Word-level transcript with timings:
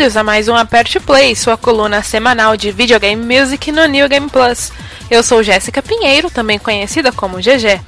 bem-vindos 0.00 0.16
a 0.16 0.24
mais 0.24 0.48
um 0.48 0.54
Aperte 0.56 0.98
Play, 0.98 1.36
sua 1.36 1.58
coluna 1.58 2.02
semanal 2.02 2.56
de 2.56 2.72
videogame 2.72 3.22
music 3.22 3.70
no 3.70 3.84
New 3.84 4.08
Game 4.08 4.30
Plus. 4.30 4.72
Eu 5.10 5.22
sou 5.22 5.42
Jéssica 5.42 5.82
Pinheiro, 5.82 6.30
também 6.30 6.58
conhecida 6.58 7.12
como 7.12 7.36
GG, 7.36 7.78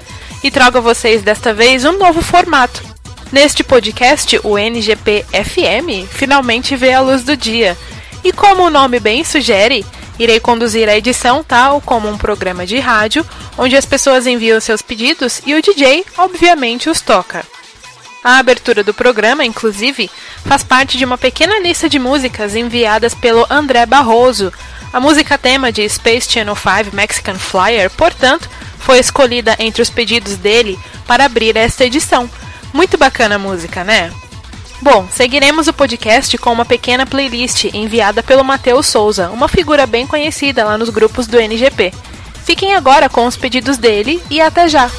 e 0.43 0.51
trago 0.51 0.77
a 0.77 0.81
vocês 0.81 1.23
desta 1.23 1.55
vez 1.55 1.83
um 1.85 1.97
novo 1.97 2.21
formato. 2.21 2.83
Neste 3.31 3.63
podcast, 3.63 4.39
o 4.43 4.59
NGP 4.59 5.25
FM 5.31 6.07
finalmente 6.07 6.75
vê 6.75 6.93
a 6.93 7.01
luz 7.01 7.23
do 7.23 7.35
dia. 7.35 7.75
E 8.23 8.31
como 8.31 8.61
o 8.61 8.69
nome 8.69 8.99
bem 8.99 9.23
sugere, 9.23 9.83
irei 10.19 10.39
conduzir 10.39 10.87
a 10.87 10.95
edição 10.95 11.43
tal 11.43 11.81
como 11.81 12.07
um 12.07 12.15
programa 12.15 12.63
de 12.63 12.77
rádio, 12.77 13.25
onde 13.57 13.75
as 13.75 13.85
pessoas 13.85 14.27
enviam 14.27 14.59
seus 14.59 14.83
pedidos 14.83 15.41
e 15.47 15.55
o 15.55 15.61
DJ, 15.63 16.05
obviamente, 16.19 16.91
os 16.91 17.01
toca. 17.01 17.43
A 18.23 18.37
abertura 18.37 18.83
do 18.83 18.93
programa, 18.93 19.43
inclusive, 19.43 20.09
faz 20.45 20.63
parte 20.63 20.97
de 20.97 21.03
uma 21.03 21.17
pequena 21.17 21.59
lista 21.59 21.89
de 21.89 21.99
músicas 21.99 22.55
enviadas 22.55 23.13
pelo 23.13 23.45
André 23.49 23.85
Barroso. 23.85 24.51
A 24.93 24.99
música 24.99 25.37
tema 25.37 25.71
de 25.71 25.87
Space 25.89 26.31
Channel 26.31 26.55
5 26.55 26.95
Mexican 26.95 27.35
Flyer, 27.35 27.89
portanto, 27.89 28.49
foi 28.79 28.99
escolhida 28.99 29.55
entre 29.59 29.81
os 29.81 29.89
pedidos 29.89 30.37
dele 30.37 30.79
para 31.05 31.25
abrir 31.25 31.57
esta 31.57 31.83
edição. 31.83 32.29
Muito 32.71 32.97
bacana 32.97 33.35
a 33.35 33.39
música, 33.39 33.83
né? 33.83 34.11
Bom, 34.81 35.07
seguiremos 35.11 35.67
o 35.67 35.73
podcast 35.73 36.37
com 36.37 36.51
uma 36.51 36.65
pequena 36.65 37.05
playlist 37.05 37.65
enviada 37.73 38.21
pelo 38.23 38.43
Matheus 38.43 38.87
Souza, 38.87 39.29
uma 39.29 39.47
figura 39.47 39.85
bem 39.85 40.07
conhecida 40.07 40.65
lá 40.65 40.77
nos 40.77 40.89
grupos 40.89 41.27
do 41.27 41.39
NGP. 41.39 41.93
Fiquem 42.45 42.75
agora 42.75 43.09
com 43.09 43.25
os 43.25 43.37
pedidos 43.37 43.77
dele 43.77 44.21
e 44.29 44.41
até 44.41 44.67
já! 44.67 44.89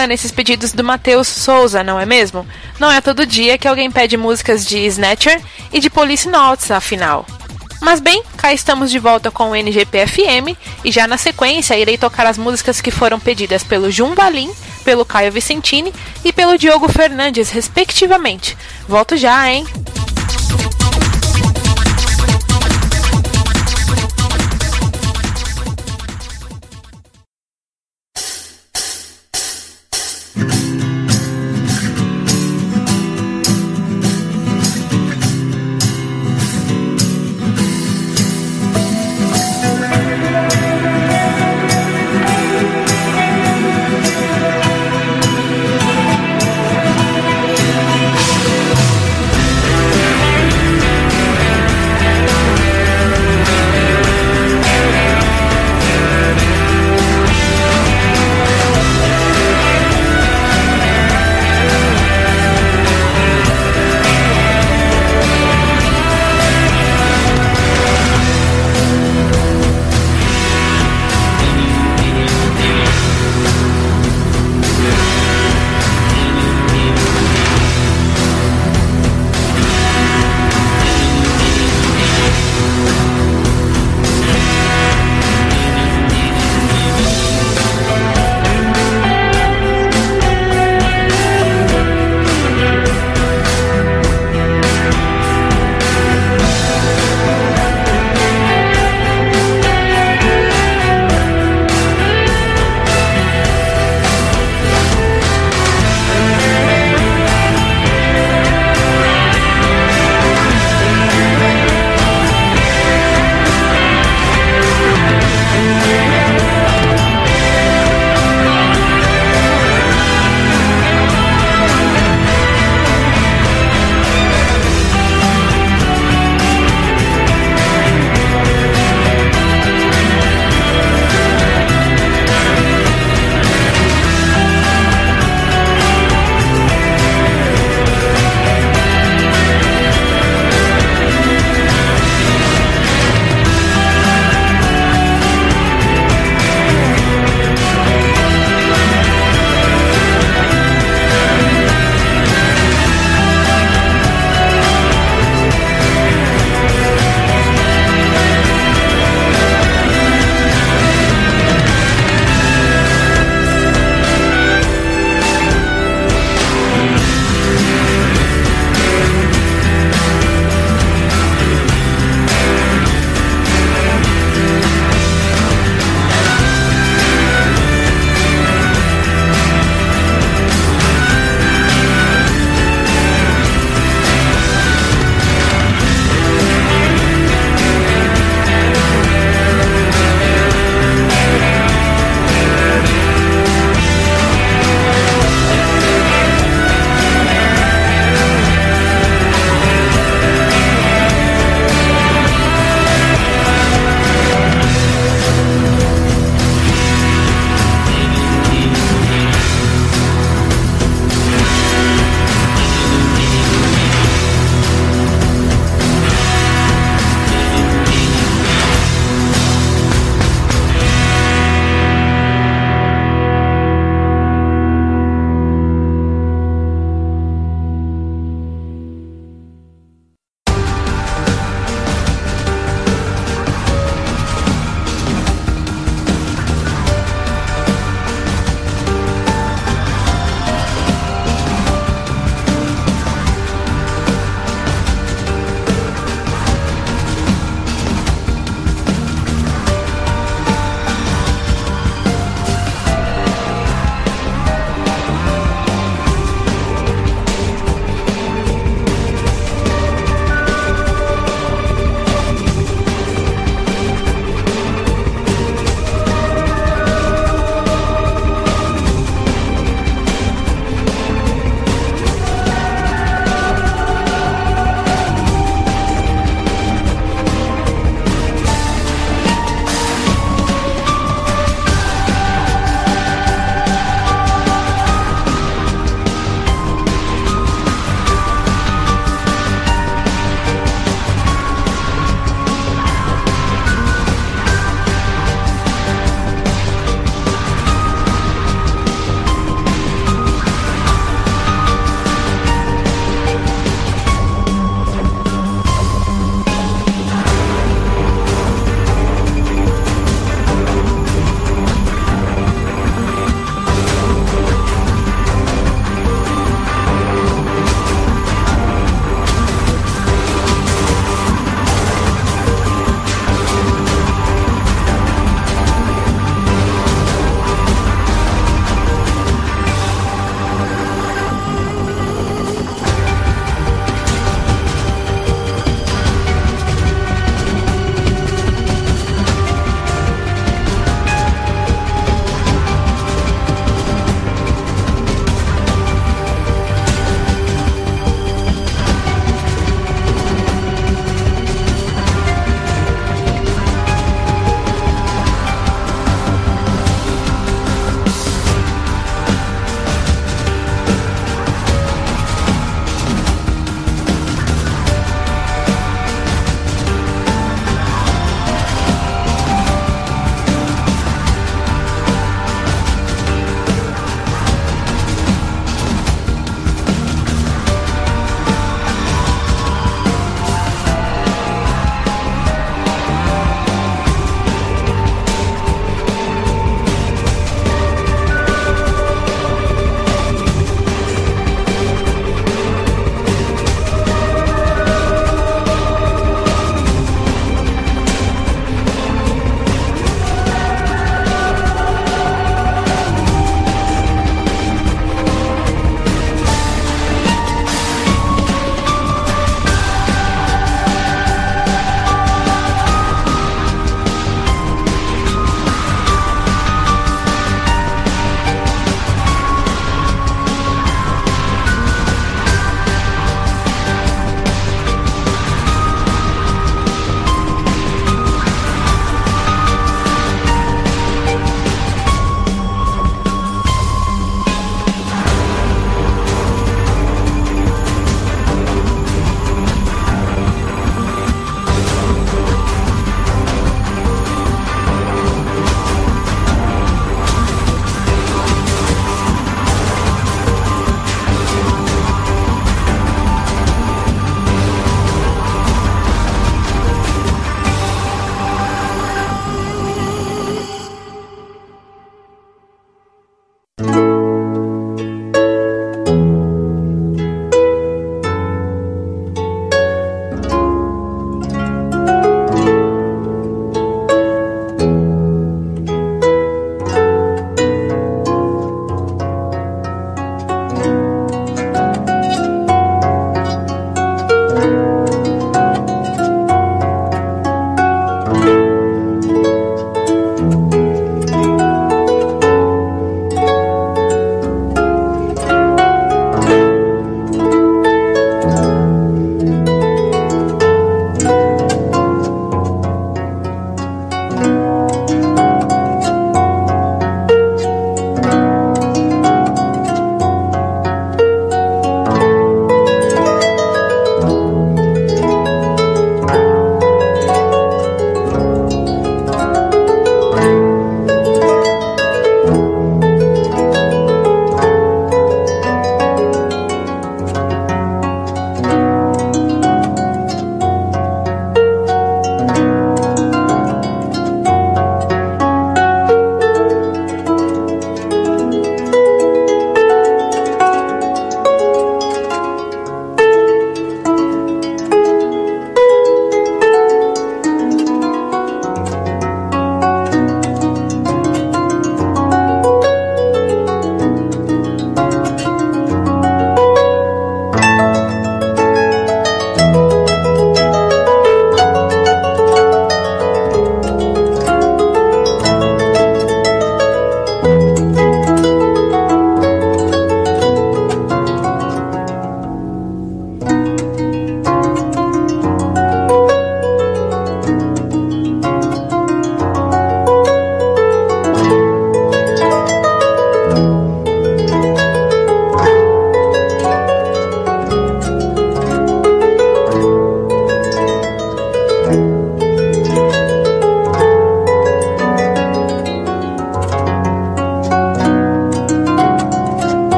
Bacana 0.00 0.14
esses 0.14 0.32
pedidos 0.32 0.72
do 0.72 0.82
Matheus 0.82 1.28
Souza, 1.28 1.84
não 1.84 2.00
é 2.00 2.06
mesmo? 2.06 2.46
Não 2.78 2.90
é 2.90 3.02
todo 3.02 3.26
dia 3.26 3.58
que 3.58 3.68
alguém 3.68 3.90
pede 3.90 4.16
músicas 4.16 4.64
de 4.64 4.78
Snatcher 4.86 5.38
e 5.70 5.78
de 5.78 5.90
Police 5.90 6.26
Notes, 6.26 6.70
afinal. 6.70 7.26
Mas 7.82 8.00
bem, 8.00 8.22
cá 8.34 8.50
estamos 8.50 8.90
de 8.90 8.98
volta 8.98 9.30
com 9.30 9.50
o 9.50 9.54
NGPFM 9.54 10.56
e 10.82 10.90
já 10.90 11.06
na 11.06 11.18
sequência 11.18 11.76
irei 11.76 11.98
tocar 11.98 12.26
as 12.26 12.38
músicas 12.38 12.80
que 12.80 12.90
foram 12.90 13.20
pedidas 13.20 13.62
pelo 13.62 13.90
Jum 13.90 14.14
Valim, 14.14 14.50
pelo 14.84 15.04
Caio 15.04 15.30
Vicentini 15.30 15.92
e 16.24 16.32
pelo 16.32 16.56
Diogo 16.56 16.88
Fernandes, 16.88 17.50
respectivamente. 17.50 18.56
Volto 18.88 19.18
já, 19.18 19.50
hein? 19.50 19.66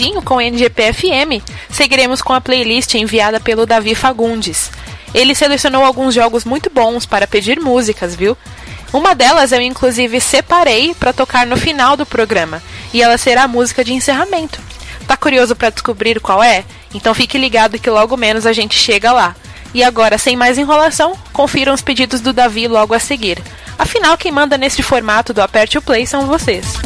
Rapidinho 0.00 0.22
com 0.22 0.40
NGPFM. 0.40 1.42
Seguiremos 1.68 2.22
com 2.22 2.32
a 2.32 2.40
playlist 2.40 2.94
enviada 2.94 3.38
pelo 3.38 3.66
Davi 3.66 3.94
Fagundes. 3.94 4.70
Ele 5.12 5.34
selecionou 5.34 5.84
alguns 5.84 6.14
jogos 6.14 6.44
muito 6.44 6.70
bons 6.70 7.04
para 7.04 7.26
pedir 7.26 7.60
músicas, 7.60 8.14
viu? 8.14 8.36
Uma 8.92 9.14
delas 9.14 9.52
eu 9.52 9.60
inclusive 9.60 10.18
separei 10.20 10.94
para 10.94 11.12
tocar 11.12 11.46
no 11.46 11.56
final 11.56 11.96
do 11.96 12.06
programa, 12.06 12.62
e 12.94 13.02
ela 13.02 13.18
será 13.18 13.44
a 13.44 13.48
música 13.48 13.84
de 13.84 13.92
encerramento. 13.92 14.58
Tá 15.06 15.16
curioso 15.16 15.54
para 15.54 15.70
descobrir 15.70 16.18
qual 16.18 16.42
é? 16.42 16.64
Então 16.94 17.14
fique 17.14 17.36
ligado 17.36 17.78
que 17.78 17.90
logo 17.90 18.16
menos 18.16 18.46
a 18.46 18.52
gente 18.52 18.76
chega 18.76 19.12
lá. 19.12 19.36
E 19.74 19.84
agora, 19.84 20.18
sem 20.18 20.34
mais 20.34 20.58
enrolação, 20.58 21.16
confiram 21.32 21.74
os 21.74 21.82
pedidos 21.82 22.20
do 22.20 22.32
Davi 22.32 22.66
logo 22.66 22.94
a 22.94 22.98
seguir. 22.98 23.40
Afinal, 23.78 24.16
quem 24.16 24.32
manda 24.32 24.58
neste 24.58 24.82
formato 24.82 25.32
do 25.32 25.42
Aperte 25.42 25.78
o 25.78 25.82
Play 25.82 26.06
são 26.06 26.26
vocês. 26.26 26.79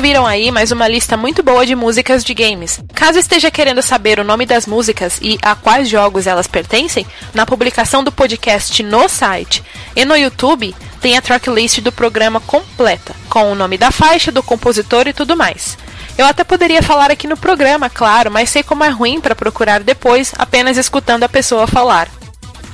Ouviram 0.00 0.26
aí 0.26 0.50
mais 0.50 0.72
uma 0.72 0.88
lista 0.88 1.14
muito 1.14 1.42
boa 1.42 1.66
de 1.66 1.74
músicas 1.74 2.24
de 2.24 2.32
games. 2.32 2.80
Caso 2.94 3.18
esteja 3.18 3.50
querendo 3.50 3.82
saber 3.82 4.18
o 4.18 4.24
nome 4.24 4.46
das 4.46 4.66
músicas 4.66 5.18
e 5.20 5.38
a 5.42 5.54
quais 5.54 5.90
jogos 5.90 6.26
elas 6.26 6.46
pertencem, 6.46 7.06
na 7.34 7.44
publicação 7.44 8.02
do 8.02 8.10
podcast 8.10 8.82
no 8.82 9.06
site 9.10 9.62
e 9.94 10.02
no 10.06 10.16
YouTube 10.16 10.74
tem 11.02 11.18
a 11.18 11.20
tracklist 11.20 11.82
do 11.82 11.92
programa 11.92 12.40
completa, 12.40 13.14
com 13.28 13.52
o 13.52 13.54
nome 13.54 13.76
da 13.76 13.90
faixa, 13.90 14.32
do 14.32 14.42
compositor 14.42 15.06
e 15.06 15.12
tudo 15.12 15.36
mais. 15.36 15.76
Eu 16.16 16.24
até 16.24 16.44
poderia 16.44 16.82
falar 16.82 17.10
aqui 17.10 17.26
no 17.26 17.36
programa, 17.36 17.90
claro, 17.90 18.30
mas 18.30 18.48
sei 18.48 18.62
como 18.62 18.82
é 18.82 18.88
ruim 18.88 19.20
para 19.20 19.34
procurar 19.34 19.82
depois, 19.82 20.32
apenas 20.38 20.78
escutando 20.78 21.24
a 21.24 21.28
pessoa 21.28 21.66
falar. 21.66 22.08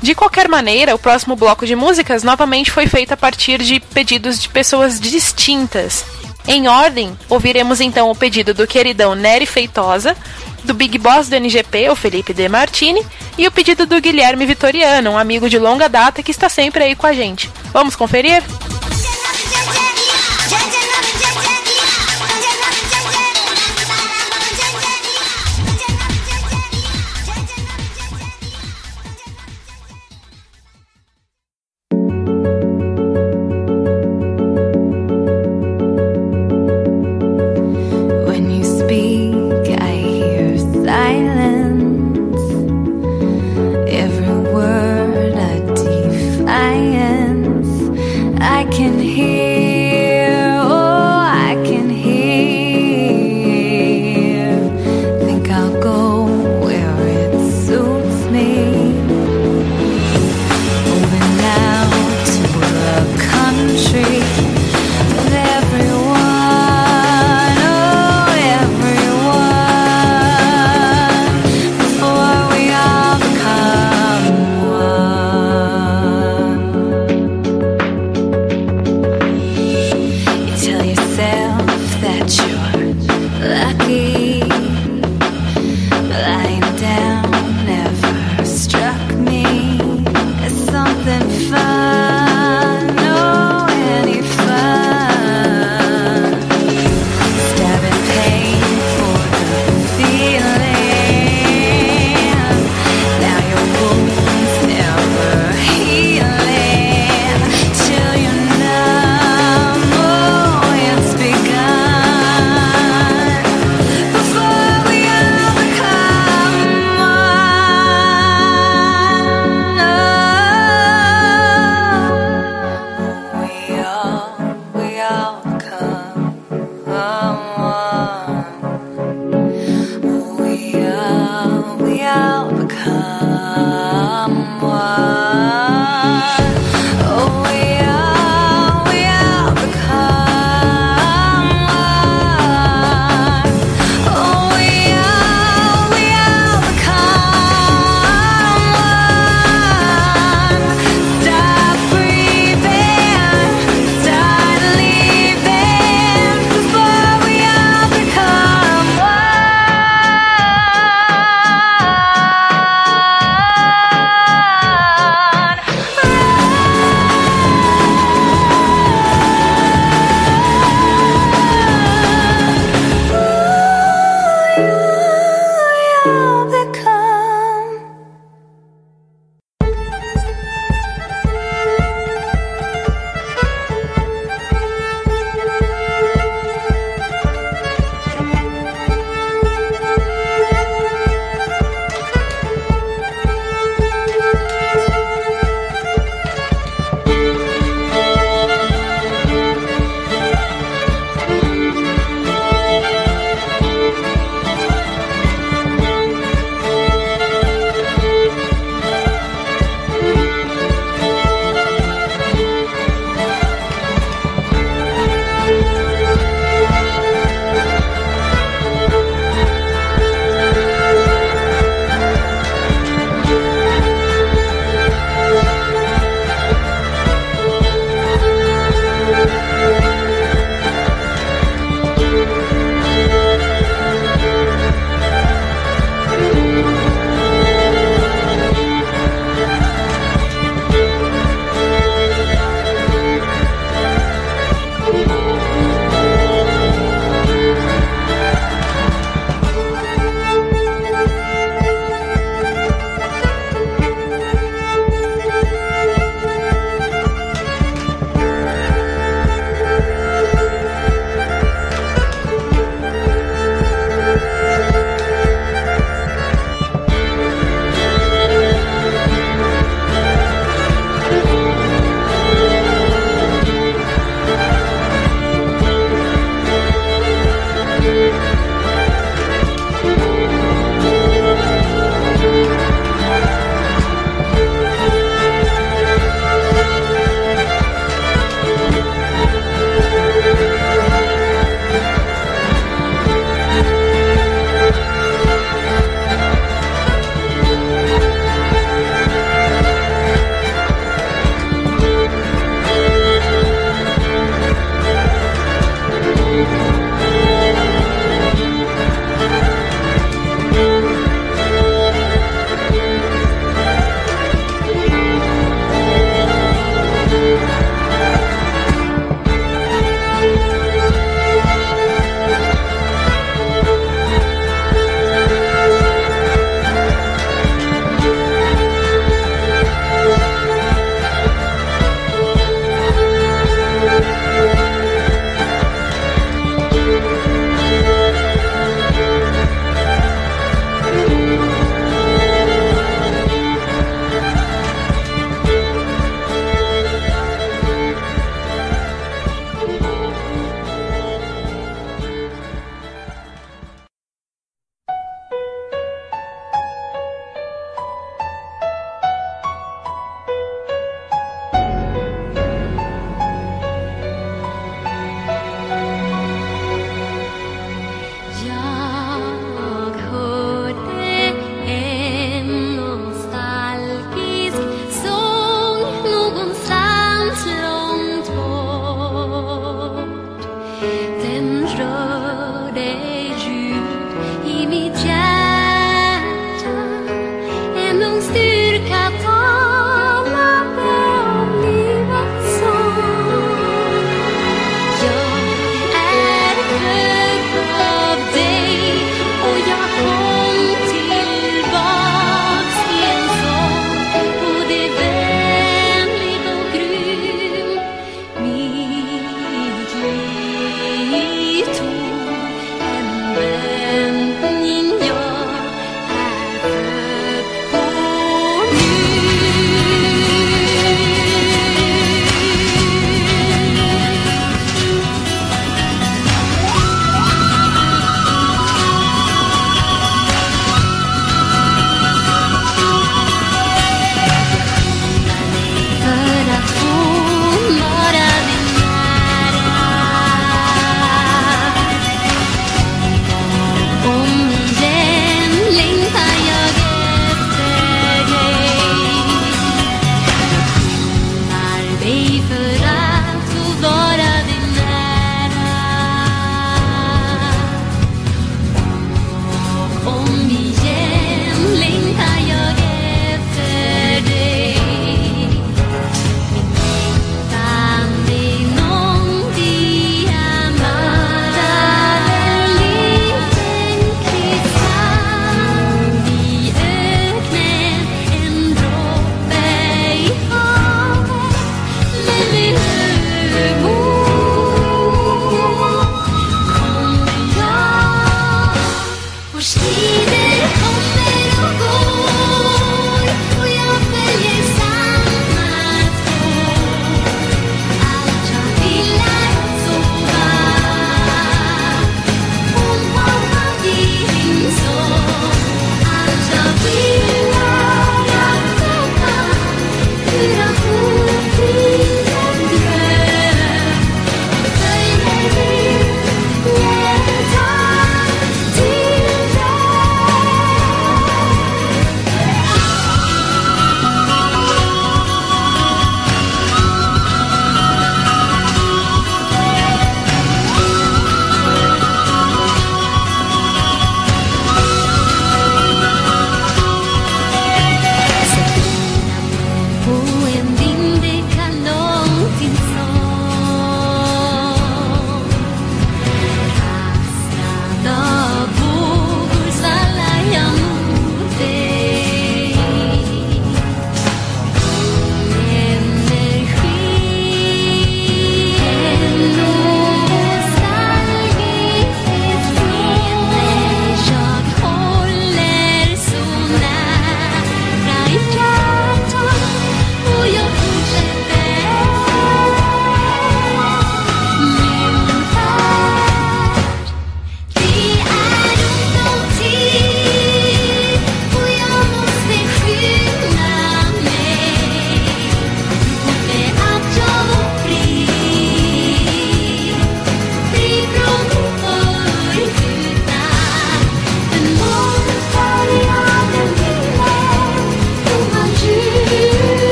De 0.00 0.14
qualquer 0.14 0.48
maneira, 0.48 0.94
o 0.94 0.98
próximo 0.98 1.34
bloco 1.34 1.66
de 1.66 1.74
músicas 1.74 2.22
novamente 2.22 2.70
foi 2.70 2.86
feito 2.86 3.10
a 3.10 3.16
partir 3.16 3.60
de 3.64 3.80
pedidos 3.80 4.38
de 4.38 4.48
pessoas 4.48 5.00
distintas. 5.00 6.04
Em 6.48 6.68
ordem, 6.68 7.16
ouviremos 7.28 7.80
então 7.80 8.10
o 8.10 8.14
pedido 8.14 8.54
do 8.54 8.66
queridão 8.66 9.14
Nery 9.14 9.46
Feitosa, 9.46 10.16
do 10.62 10.74
Big 10.74 10.96
Boss 10.98 11.28
do 11.28 11.34
NGP, 11.34 11.90
o 11.90 11.96
Felipe 11.96 12.32
De 12.32 12.48
Martini, 12.48 13.04
e 13.36 13.46
o 13.46 13.50
pedido 13.50 13.84
do 13.84 14.00
Guilherme 14.00 14.46
Vitoriano, 14.46 15.10
um 15.10 15.18
amigo 15.18 15.48
de 15.48 15.58
longa 15.58 15.88
data 15.88 16.22
que 16.22 16.30
está 16.30 16.48
sempre 16.48 16.84
aí 16.84 16.94
com 16.94 17.06
a 17.06 17.12
gente. 17.12 17.50
Vamos 17.72 17.96
conferir? 17.96 18.42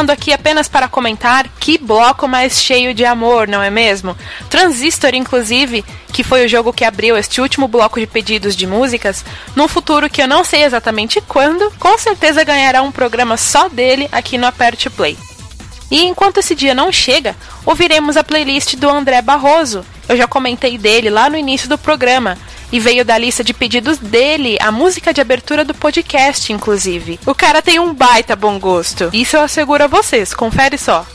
Retornando 0.00 0.12
aqui 0.12 0.32
apenas 0.32 0.68
para 0.68 0.88
comentar 0.88 1.46
que 1.60 1.76
bloco 1.76 2.26
mais 2.26 2.60
cheio 2.60 2.94
de 2.94 3.04
amor, 3.04 3.46
não 3.46 3.62
é 3.62 3.70
mesmo? 3.70 4.16
Transistor, 4.48 5.14
inclusive, 5.14 5.84
que 6.12 6.24
foi 6.24 6.44
o 6.44 6.48
jogo 6.48 6.72
que 6.72 6.84
abriu 6.84 7.16
este 7.16 7.40
último 7.40 7.68
bloco 7.68 8.00
de 8.00 8.06
pedidos 8.06 8.56
de 8.56 8.66
músicas, 8.66 9.24
num 9.54 9.68
futuro 9.68 10.08
que 10.08 10.22
eu 10.22 10.28
não 10.28 10.42
sei 10.42 10.64
exatamente 10.64 11.20
quando, 11.20 11.70
com 11.78 11.98
certeza 11.98 12.44
ganhará 12.44 12.82
um 12.82 12.92
programa 12.92 13.36
só 13.36 13.68
dele 13.68 14.08
aqui 14.10 14.38
no 14.38 14.46
Aperte 14.46 14.88
Play. 14.88 15.18
E 15.90 16.04
enquanto 16.04 16.38
esse 16.38 16.54
dia 16.54 16.74
não 16.74 16.90
chega, 16.90 17.36
ouviremos 17.66 18.16
a 18.16 18.24
playlist 18.24 18.76
do 18.76 18.88
André 18.88 19.20
Barroso. 19.20 19.84
Eu 20.08 20.16
já 20.16 20.26
comentei 20.26 20.78
dele 20.78 21.10
lá 21.10 21.28
no 21.28 21.36
início 21.36 21.68
do 21.68 21.76
programa. 21.76 22.38
E 22.72 22.78
veio 22.78 23.04
da 23.04 23.18
lista 23.18 23.42
de 23.42 23.52
pedidos 23.52 23.98
dele 23.98 24.56
a 24.60 24.70
música 24.70 25.12
de 25.12 25.20
abertura 25.20 25.64
do 25.64 25.74
podcast, 25.74 26.52
inclusive. 26.52 27.18
O 27.26 27.34
cara 27.34 27.62
tem 27.62 27.78
um 27.78 27.92
baita 27.92 28.36
bom 28.36 28.58
gosto. 28.58 29.10
Isso 29.12 29.36
eu 29.36 29.42
asseguro 29.42 29.84
a 29.84 29.88
vocês, 29.88 30.32
confere 30.32 30.78
só. 30.78 31.06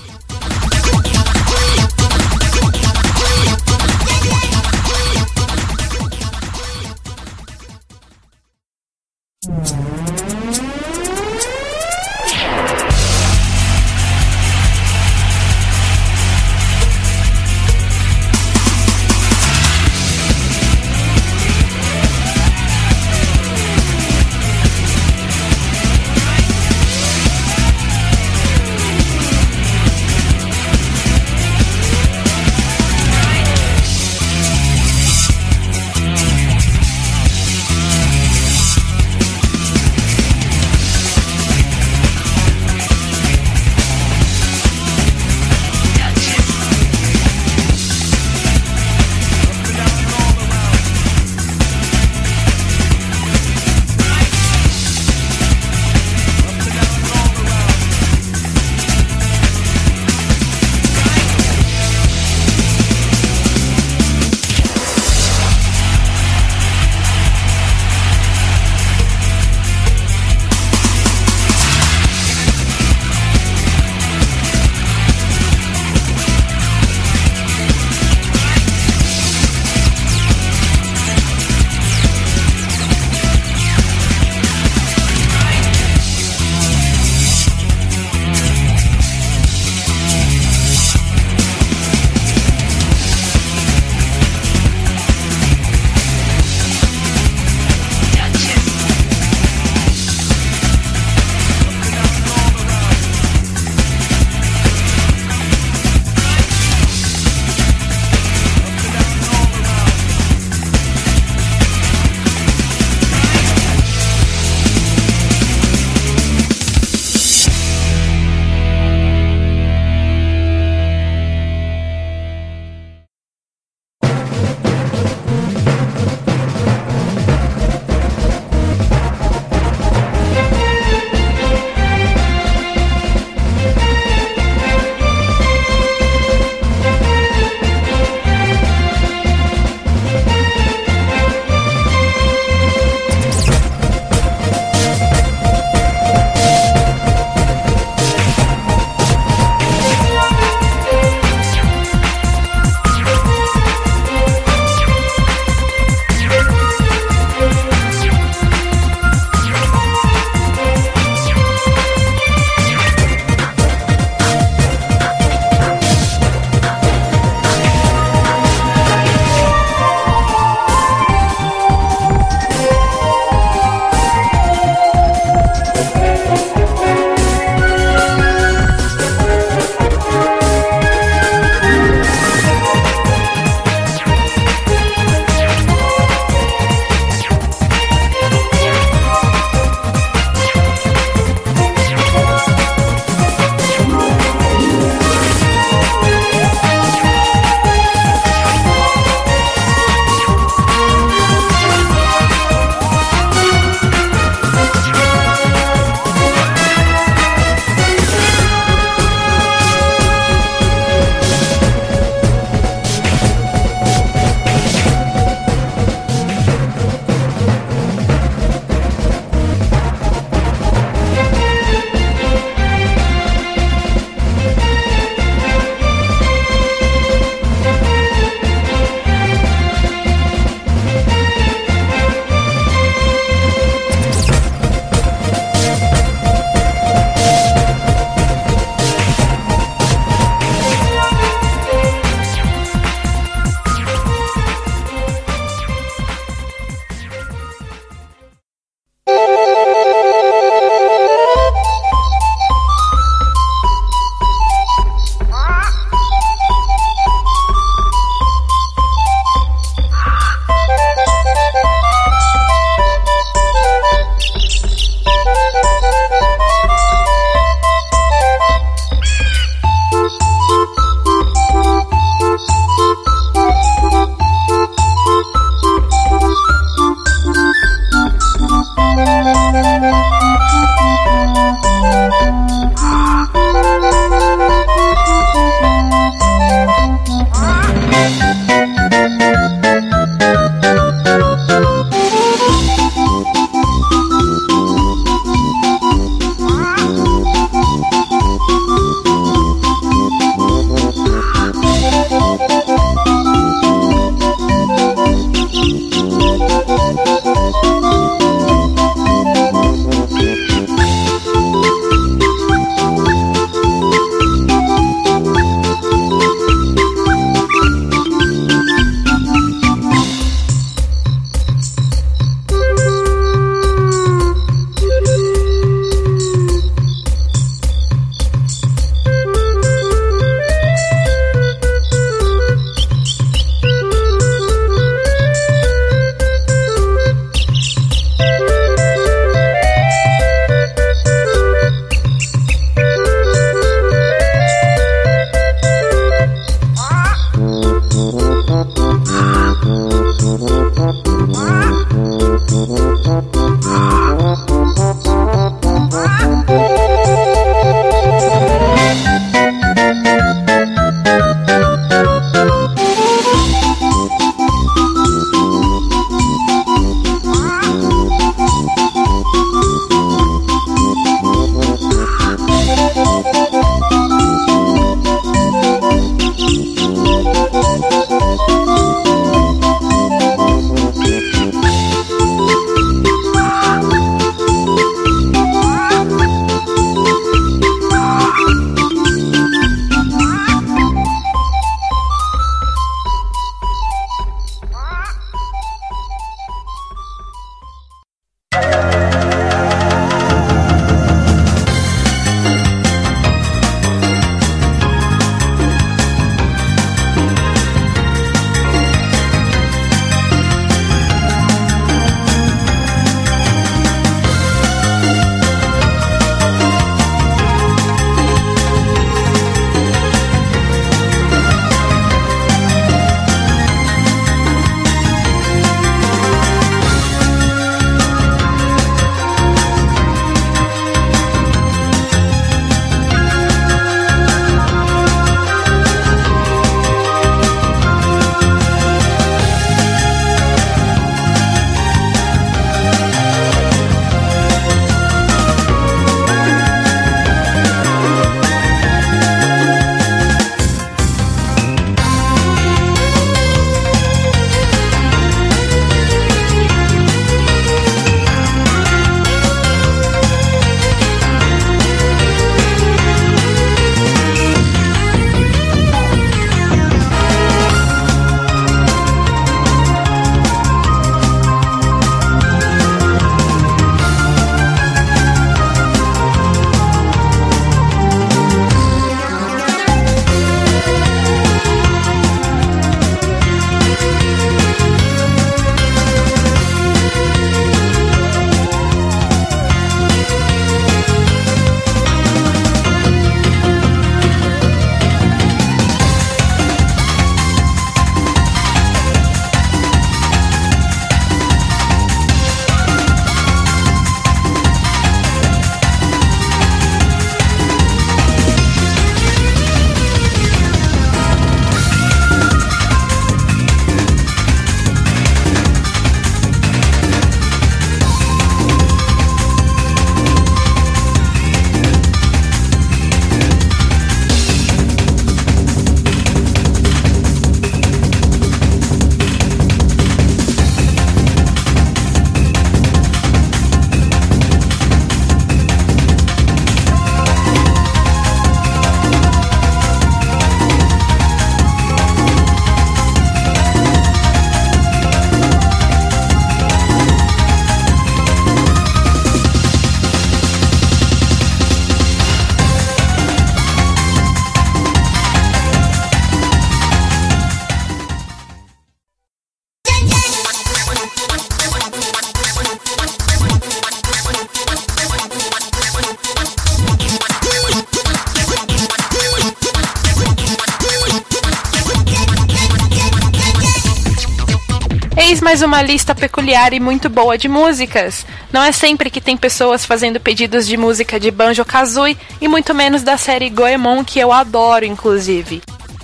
Uma 575.66 575.82
lista 575.82 576.13
peculiar 576.13 576.74
e 576.74 576.80
muito 576.80 577.09
boa 577.09 577.38
de 577.38 577.47
músicas. 577.47 578.26
Não 578.51 578.63
é 578.63 578.72
sempre 578.72 579.09
que 579.09 579.20
tem 579.20 579.36
pessoas 579.36 579.86
fazendo 579.86 580.20
pedidos 580.20 580.68
de 580.68 580.78
música 580.78 581.20
de 581.20 581.32
Banjo 581.32 581.66
Kazooie 581.66 582.18
e 582.39 582.47
muito 582.47 582.74
menos 582.74 583.03
da 583.03 583.18
série 583.18 583.49
Goemon, 583.49 584.03
que 584.03 584.20
eu 584.20 584.32
adoro, 584.32 584.86
inclusive. 584.86 585.61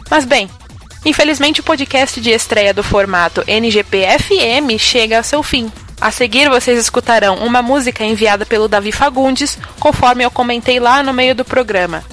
Mas 0.10 0.26
bem, 0.26 0.50
infelizmente 1.06 1.62
o 1.62 1.64
podcast 1.64 2.20
de 2.20 2.32
estreia 2.32 2.74
do 2.74 2.84
formato 2.84 3.44
NGP-FM 3.48 4.78
chega 4.78 5.18
ao 5.18 5.24
seu 5.24 5.42
fim. 5.44 5.72
A 6.02 6.10
seguir, 6.10 6.50
vocês 6.50 6.80
escutarão 6.80 7.36
uma 7.36 7.62
música 7.62 8.04
enviada 8.04 8.44
pelo 8.44 8.68
Davi 8.68 8.92
Fagundes, 8.92 9.58
conforme 9.80 10.24
eu 10.24 10.32
comentei 10.32 10.80
lá 10.80 11.04
no 11.04 11.14
meio 11.14 11.36
do 11.36 11.46
programa. 11.46 12.04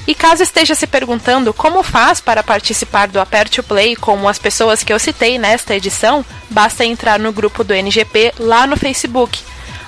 E 0.06 0.14
caso 0.14 0.42
esteja 0.42 0.74
se 0.74 0.86
perguntando 0.86 1.52
como 1.52 1.82
faz 1.82 2.18
para 2.18 2.42
participar 2.42 3.08
do 3.08 3.20
Aperte 3.20 3.60
o 3.60 3.62
Play 3.62 3.94
como 3.94 4.26
as 4.26 4.38
pessoas 4.38 4.82
que 4.82 4.90
eu 4.90 4.98
citei 4.98 5.38
nesta 5.38 5.74
edição, 5.74 6.24
basta 6.48 6.82
entrar 6.82 7.18
no 7.18 7.30
grupo 7.30 7.62
do 7.62 7.74
NGP 7.74 8.32
lá 8.38 8.66
no 8.66 8.74
Facebook. 8.74 9.38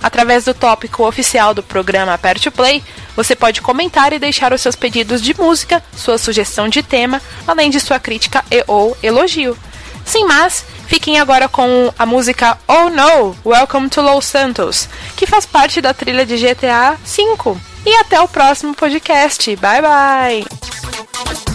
Através 0.02 0.44
do 0.44 0.52
tópico 0.52 1.06
oficial 1.06 1.54
do 1.54 1.62
programa 1.62 2.12
Aperte 2.12 2.48
o 2.48 2.52
Play, 2.52 2.84
você 3.16 3.34
pode 3.34 3.62
comentar 3.62 4.12
e 4.12 4.18
deixar 4.18 4.52
os 4.52 4.60
seus 4.60 4.76
pedidos 4.76 5.22
de 5.22 5.32
música, 5.32 5.82
sua 5.96 6.18
sugestão 6.18 6.68
de 6.68 6.82
tema, 6.82 7.22
além 7.46 7.70
de 7.70 7.80
sua 7.80 7.98
crítica 7.98 8.44
e 8.50 8.62
ou 8.66 8.94
elogio. 9.02 9.56
Sem 10.04 10.26
mais, 10.26 10.64
fiquem 10.86 11.18
agora 11.18 11.48
com 11.48 11.92
a 11.98 12.04
música 12.06 12.58
Oh 12.66 12.88
No, 12.88 13.36
Welcome 13.44 13.88
to 13.88 14.00
Los 14.00 14.24
Santos, 14.24 14.88
que 15.16 15.26
faz 15.26 15.46
parte 15.46 15.80
da 15.80 15.94
trilha 15.94 16.26
de 16.26 16.36
GTA 16.36 16.98
V. 17.04 17.56
E 17.86 17.96
até 17.96 18.20
o 18.20 18.28
próximo 18.28 18.74
podcast. 18.74 19.56
Bye 19.56 19.82
bye! 19.82 21.49